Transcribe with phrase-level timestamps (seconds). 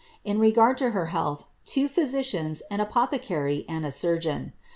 [0.23, 4.53] In regard allh, two physicians, an apothecary, and a surgeon.